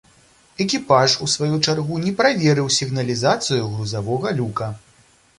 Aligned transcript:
Экіпаж 0.63 1.11
у 1.25 1.27
сваю 1.33 1.57
чаргу 1.65 1.99
не 2.05 2.13
праверыў 2.21 2.71
сігналізацыю 2.77 3.61
грузавога 3.75 4.33
люка. 4.41 4.71